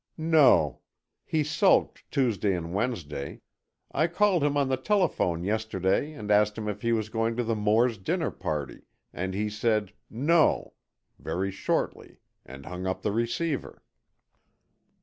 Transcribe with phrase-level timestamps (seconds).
[0.17, 0.79] "No.
[1.27, 3.41] He sulked Tuesday and Wednesday.
[3.91, 7.43] I called him on the telephone yesterday and asked him if he was going to
[7.43, 10.73] the Moores' dinner party, and he said 'No,'
[11.19, 13.83] very shortly and hung up the receiver."